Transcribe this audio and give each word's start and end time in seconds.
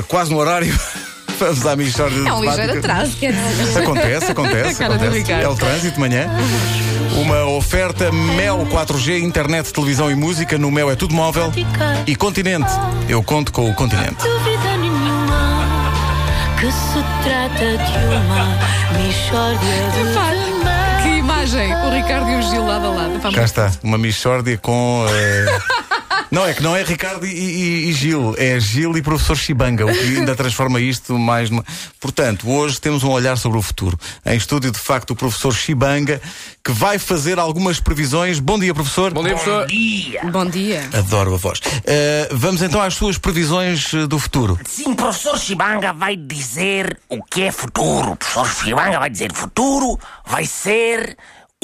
Uh, 0.00 0.02
quase 0.04 0.30
no 0.30 0.38
horário. 0.38 0.74
Vamos 1.38 1.66
à 1.66 1.74
Michórdia 1.74 2.28
É 2.28 2.32
um 2.32 2.44
ligeiro 2.44 2.78
atraso, 2.78 3.16
quer 3.16 3.32
dizer. 3.32 3.78
Acontece, 3.82 4.30
acontece. 4.30 4.70
A 4.70 4.74
cara 4.74 4.94
do 4.96 5.04
acontece. 5.04 5.18
Ricardo. 5.18 5.42
É 5.42 5.48
o 5.48 5.56
trânsito 5.56 5.94
de 5.94 6.00
manhã. 6.00 6.30
Uma 7.16 7.44
oferta 7.46 8.12
Mel 8.12 8.64
4G, 8.70 9.20
internet, 9.20 9.72
televisão 9.72 10.08
e 10.10 10.14
música. 10.14 10.56
No 10.56 10.70
Mel 10.70 10.90
é 10.90 10.94
tudo 10.94 11.12
móvel. 11.12 11.52
E 12.06 12.14
Continente. 12.14 12.70
Eu 13.08 13.20
conto 13.22 13.52
com 13.52 13.68
o 13.68 13.74
Continente. 13.74 14.22
dúvida 14.22 14.76
nenhuma 14.76 15.92
que 16.60 16.70
se 16.70 17.02
trata 17.24 17.58
de 17.58 17.98
uma 18.14 19.04
Michórdia 19.04 19.68
de. 19.92 21.02
Que 21.02 21.18
imagem, 21.18 21.74
o 21.74 21.90
Ricardo 21.90 22.30
e 22.30 22.36
o 22.36 22.42
Gil 22.42 22.64
lado 22.64 22.86
a 22.86 22.90
lado. 22.90 23.32
Cá 23.34 23.42
está, 23.44 23.72
uma 23.82 23.98
Michórdia 23.98 24.56
com. 24.56 25.04
eh, 25.10 25.58
Não, 26.34 26.44
é 26.44 26.52
que 26.52 26.62
não 26.64 26.74
é 26.74 26.82
Ricardo 26.82 27.24
e, 27.24 27.30
e- 27.30 27.88
e 27.90 27.92
Gil, 27.92 28.34
é 28.36 28.58
Gil 28.58 28.96
e 28.96 29.02
professor 29.02 29.36
Chibanga, 29.36 29.86
o 29.86 29.92
que 29.92 30.18
ainda 30.18 30.34
transforma 30.36 30.80
isto 30.80 31.16
mais 31.16 31.48
numa. 31.48 31.64
Portanto, 32.00 32.50
hoje 32.50 32.80
temos 32.80 33.04
um 33.04 33.10
olhar 33.10 33.36
sobre 33.38 33.56
o 33.56 33.62
futuro. 33.62 33.96
Em 34.26 34.36
estúdio, 34.36 34.72
de 34.72 34.78
facto, 34.80 35.12
o 35.12 35.16
professor 35.16 35.54
Chibanga, 35.54 36.20
que 36.64 36.72
vai 36.72 36.98
fazer 36.98 37.38
algumas 37.38 37.78
previsões. 37.78 38.40
Bom 38.40 38.58
dia, 38.58 38.74
professor. 38.74 39.14
Bom 39.14 39.22
dia, 39.22 39.34
professor. 39.36 39.66
Bom 40.32 40.46
dia. 40.46 40.88
Adoro 40.92 41.34
a 41.34 41.38
voz. 41.38 41.60
Eh, 41.86 42.28
vamos 42.32 42.62
então 42.62 42.82
às 42.82 42.94
suas 42.94 43.16
previsões 43.16 43.94
eh, 43.94 44.08
do 44.08 44.18
futuro. 44.18 44.58
Sim, 44.66 44.90
o 44.90 44.96
professor 44.96 45.38
Chibanga 45.38 45.92
vai 45.92 46.16
dizer 46.16 46.98
o 47.08 47.22
que 47.22 47.42
é 47.42 47.52
futuro. 47.52 48.10
O 48.10 48.16
professor 48.16 48.64
Chibanga 48.64 48.98
vai 48.98 49.08
dizer 49.08 49.32
futuro 49.32 49.98
vai 50.26 50.44
ser 50.46 51.16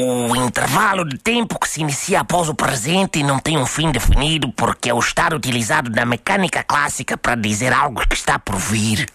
o 0.03 0.37
intervalo 0.37 1.05
de 1.05 1.19
tempo 1.19 1.59
que 1.59 1.69
se 1.69 1.81
inicia 1.81 2.21
após 2.21 2.49
o 2.49 2.55
presente 2.55 3.19
e 3.19 3.23
não 3.23 3.39
tem 3.39 3.59
um 3.59 3.67
fim 3.67 3.91
definido 3.91 4.51
porque 4.53 4.91
é 4.91 4.95
o 4.95 4.99
estar 4.99 5.35
utilizado 5.35 5.91
na 5.91 6.05
mecânica 6.05 6.63
clássica 6.63 7.17
para 7.17 7.35
dizer 7.35 7.73
algo 7.73 8.07
que 8.07 8.15
está 8.15 8.39
por 8.39 8.57
vir. 8.57 9.09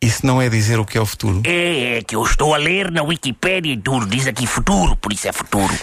Isso 0.00 0.26
não 0.26 0.40
é 0.40 0.48
dizer 0.48 0.78
o 0.78 0.84
que 0.84 0.98
é 0.98 1.00
o 1.00 1.06
futuro. 1.06 1.42
É, 1.44 1.98
é 1.98 2.02
que 2.02 2.14
eu 2.14 2.22
estou 2.22 2.54
a 2.54 2.58
ler 2.58 2.90
na 2.90 3.02
Wikipédia 3.02 3.72
e 3.72 3.76
tudo 3.76 4.06
diz 4.06 4.26
aqui 4.26 4.46
futuro, 4.46 4.96
por 4.96 5.12
isso 5.12 5.26
é 5.26 5.32
futuro. 5.32 5.74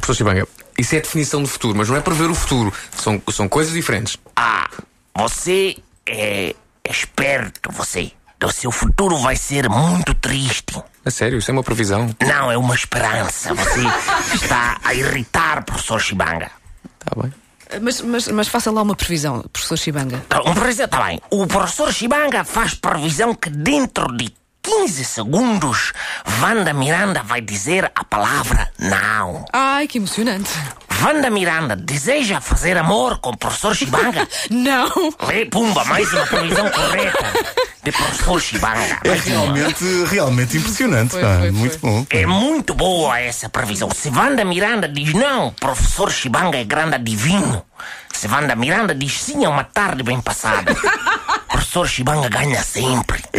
Professor 0.00 0.14
Chibanga, 0.14 0.48
isso 0.76 0.94
é 0.94 0.98
a 0.98 1.02
definição 1.02 1.42
de 1.42 1.48
futuro, 1.48 1.76
mas 1.76 1.88
não 1.88 1.96
é 1.96 2.00
prever 2.00 2.30
o 2.30 2.34
futuro. 2.34 2.72
São, 2.96 3.22
são 3.30 3.48
coisas 3.48 3.72
diferentes. 3.72 4.16
Ah, 4.34 4.68
você 5.14 5.76
é 6.06 6.54
esperto, 6.88 7.70
você. 7.72 8.12
O 8.44 8.52
seu 8.52 8.70
futuro 8.70 9.16
vai 9.16 9.34
ser 9.36 9.68
muito 9.68 10.14
triste. 10.14 10.80
A 11.04 11.10
sério, 11.10 11.38
isso 11.38 11.50
é 11.50 11.52
uma 11.52 11.62
previsão. 11.62 12.08
Não, 12.24 12.50
é 12.50 12.56
uma 12.56 12.74
esperança. 12.74 13.52
Você 13.52 13.80
está 14.34 14.78
a 14.84 14.94
irritar, 14.94 15.64
professor 15.64 16.00
Chibanga. 16.00 16.50
Está 17.00 17.20
bem. 17.20 17.32
Mas, 17.82 18.00
mas, 18.00 18.28
mas 18.28 18.48
faça 18.48 18.70
lá 18.70 18.80
uma 18.80 18.94
previsão, 18.94 19.44
professor 19.52 19.76
Chibanga. 19.76 20.22
Tá, 20.28 20.40
Um 20.42 20.54
previsão, 20.54 20.88
tá 20.88 21.04
bem. 21.04 21.20
O 21.30 21.46
professor 21.46 21.92
Chibanga 21.92 22.44
faz 22.44 22.74
previsão 22.74 23.34
que 23.34 23.50
dentro 23.50 24.16
de 24.16 24.32
15 24.62 25.04
segundos, 25.04 25.92
Wanda 26.40 26.72
Miranda 26.72 27.22
vai 27.22 27.40
dizer 27.40 27.90
a 27.94 28.04
palavra 28.04 28.70
não. 28.78 29.44
Ai, 29.52 29.86
que 29.88 29.98
emocionante. 29.98 30.50
Wanda 31.00 31.30
Miranda 31.30 31.76
deseja 31.76 32.40
fazer 32.40 32.76
amor 32.76 33.18
com 33.18 33.30
o 33.30 33.36
professor 33.36 33.74
Chibanga? 33.74 34.26
Não. 34.50 34.88
E 35.32 35.44
pumba, 35.46 35.84
mais 35.84 36.12
uma 36.12 36.26
previsão 36.26 36.68
correta 36.70 37.32
de 37.84 37.92
professor 37.92 38.40
Chibanga. 38.40 38.98
É 39.04 39.12
realmente, 39.12 39.84
realmente 40.10 40.56
impressionante. 40.56 41.10
Foi, 41.12 41.22
foi. 41.22 41.50
Muito 41.52 41.78
bom. 41.78 42.06
É 42.10 42.26
muito 42.26 42.74
boa 42.74 43.18
essa 43.20 43.48
previsão. 43.48 43.88
Se 43.94 44.08
Wanda 44.08 44.44
Miranda 44.44 44.88
diz 44.88 45.12
não, 45.12 45.52
professor 45.52 46.10
Chibanga 46.10 46.58
é 46.58 46.64
grande 46.64 46.96
adivinho. 46.96 47.62
Se 48.12 48.26
Wanda 48.26 48.56
Miranda 48.56 48.94
diz 48.94 49.20
sim, 49.22 49.44
é 49.44 49.48
uma 49.48 49.64
tarde 49.64 50.02
bem 50.02 50.20
passada. 50.20 50.74
professor 51.68 51.86
Chibanga 51.86 52.28
ganha 52.30 52.62
sempre. 52.62 53.22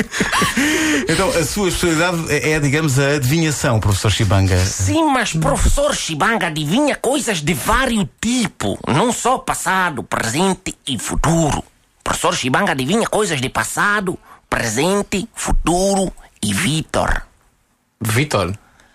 Então, 1.07 1.29
a 1.29 1.43
sua 1.43 1.69
especialidade 1.69 2.31
é, 2.31 2.51
é, 2.51 2.59
digamos, 2.59 2.99
a 2.99 3.15
adivinhação, 3.15 3.79
professor 3.79 4.11
Chibanga. 4.11 4.57
Sim, 4.63 5.05
mas 5.05 5.33
professor 5.33 5.95
Chibanga 5.95 6.47
adivinha 6.47 6.95
coisas 6.95 7.41
de 7.41 7.53
vários 7.53 8.05
tipos, 8.21 8.77
não 8.87 9.11
só 9.11 9.39
passado, 9.39 10.03
presente 10.03 10.77
e 10.85 10.99
futuro. 10.99 11.63
Professor 12.03 12.35
Chibanga 12.35 12.73
adivinha 12.73 13.07
coisas 13.07 13.41
de 13.41 13.49
passado, 13.49 14.19
presente, 14.49 15.27
futuro 15.33 16.13
e 16.43 16.53
Vitor. 16.53 17.23
Vitor. 17.99 18.53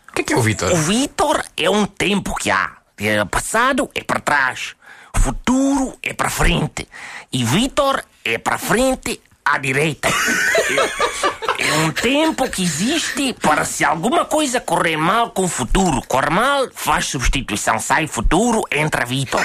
O 0.08 0.12
que 0.12 0.20
é 0.20 0.24
que 0.24 0.32
é 0.34 0.36
o 0.36 0.42
Vitor? 0.42 0.72
O 0.72 0.76
Vitor 0.76 1.44
é 1.56 1.68
um 1.68 1.86
tempo 1.86 2.34
que 2.36 2.50
há. 2.50 2.70
É 2.98 3.24
Passado 3.24 3.90
é 3.94 4.04
para 4.04 4.20
trás, 4.20 4.76
futuro 5.24 5.96
é 6.02 6.12
para 6.12 6.28
frente 6.28 6.86
e 7.32 7.42
Vitor 7.44 8.04
é 8.22 8.36
para 8.36 8.58
frente 8.58 9.22
à 9.42 9.56
direita. 9.56 10.10
É, 11.56 11.72
um 11.78 11.90
tempo 11.92 12.50
que 12.50 12.62
existe 12.62 13.32
para 13.40 13.64
se 13.64 13.86
alguma 13.86 14.26
coisa 14.26 14.60
correr 14.60 14.98
mal 14.98 15.30
com 15.30 15.44
o 15.44 15.48
futuro. 15.48 16.02
Corre 16.06 16.28
mal, 16.28 16.68
faz 16.74 17.06
substituição, 17.06 17.78
sai 17.78 18.06
futuro, 18.06 18.64
entra 18.70 19.06
Vitor. 19.06 19.40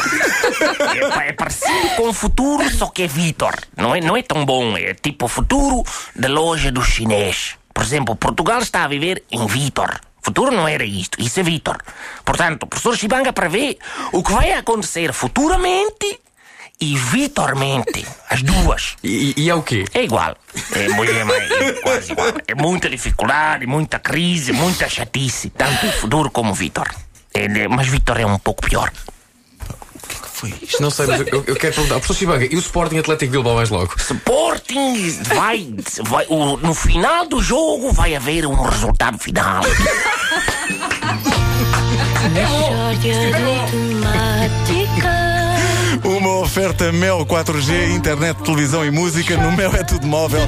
É, 1.16 1.29
é 1.29 1.31
parecido 1.31 1.96
com 1.96 2.09
o 2.09 2.13
futuro, 2.13 2.69
só 2.69 2.88
que 2.88 3.03
é 3.03 3.07
Vitor. 3.07 3.56
Não 3.78 3.96
é, 3.96 4.01
não 4.01 4.17
é 4.17 4.22
tão 4.22 4.44
bom. 4.44 4.75
É 4.75 4.94
tipo 4.94 5.28
o 5.28 5.29
futuro 5.29 5.85
da 6.13 6.28
loja 6.28 6.73
do 6.73 6.81
chinês. 6.81 7.56
Por 7.73 7.84
exemplo, 7.84 8.17
Portugal 8.17 8.59
está 8.59 8.84
a 8.84 8.88
viver 8.90 9.23
em 9.31 9.47
Vitor. 9.47 10.01
Futuro 10.29 10.51
não 10.51 10.67
era 10.67 10.85
isto, 10.85 11.19
isso 11.19 11.40
é 11.40 11.44
Vitor. 11.44 11.78
Portanto, 12.23 12.62
o 12.63 12.67
professor 12.67 12.95
Chibanga 12.95 13.34
prevê 13.34 13.79
o 14.13 14.22
que 14.22 14.31
vai 14.31 14.53
acontecer 14.53 15.12
futuramente 15.12 16.19
e 16.79 16.95
vitormente. 16.95 18.06
As 18.29 18.44
duas. 18.44 18.95
E, 19.03 19.34
e 19.35 19.50
é 19.50 19.56
o 19.56 19.63
quê? 19.63 19.85
É 19.91 20.03
igual. 20.03 20.38
É, 20.75 20.88
muito, 20.90 21.12
é, 21.12 21.69
é 21.69 21.73
quase 21.81 22.12
igual. 22.12 22.28
É 22.47 22.53
muita 22.53 22.88
dificuldade, 22.88 23.66
muita 23.66 23.97
crise, 23.97 24.51
muita 24.51 24.88
chatice. 24.88 25.50
Tanto 25.50 25.88
o 25.88 25.91
futuro 25.94 26.29
como 26.29 26.51
o 26.51 26.53
Vitor. 26.53 26.88
É, 27.34 27.67
mas 27.67 27.88
Vitor 27.88 28.19
é 28.19 28.25
um 28.28 28.38
pouco 28.38 28.61
pior. 28.61 28.91
Foi 30.40 30.54
isto. 30.62 30.82
Não 30.82 30.90
sei, 30.90 31.06
mas 31.08 31.20
eu, 31.20 31.44
eu 31.48 31.56
quero 31.56 31.74
perguntar. 31.76 31.96
Professor 31.96 32.16
Chibanga, 32.16 32.46
e 32.46 32.56
o 32.56 32.60
Sporting 32.60 32.98
Atlético 32.98 33.32
Bilbao 33.32 33.56
mais 33.56 33.70
logo? 33.70 33.94
Sporting 33.98 35.20
vai. 35.34 35.68
vai 36.06 36.26
o- 36.30 36.56
no 36.58 36.74
final 36.74 37.28
do 37.28 37.42
jogo 37.42 37.92
vai 37.92 38.16
haver 38.16 38.46
um 38.46 38.54
resultado 38.64 39.18
final. 39.20 39.62
Uma 46.04 46.38
oferta 46.40 46.92
Mel 46.92 47.26
4G, 47.26 47.94
internet, 47.96 48.38
televisão 48.44 48.86
e 48.86 48.92
música. 48.92 49.36
No 49.38 49.52
Mel 49.52 49.72
é 49.74 49.84
tudo 49.84 50.06
móvel. 50.08 50.42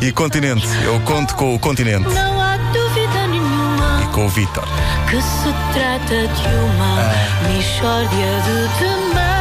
E 0.00 0.12
Continente. 0.12 0.66
Eu 0.84 1.00
conto 1.00 1.34
com 1.36 1.54
o 1.54 1.58
Continente. 1.58 2.08
Não 2.08 2.40
há 2.40 2.56
dúvida 2.72 3.26
nenhuma 3.28 4.02
E 4.04 4.14
com 4.14 4.26
o 4.26 4.28
Vitor. 4.28 4.64
que 5.08 5.20
se 5.22 5.52
trata 5.72 6.28
de 6.28 6.48
uma 6.48 7.52
Michórdia 7.56 8.42
de 8.44 8.78
temáticas. 8.78 9.37